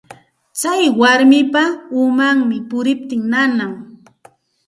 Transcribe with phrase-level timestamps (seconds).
[0.59, 1.63] Tsay warmapa
[2.01, 3.73] umanmi puriptin nanan.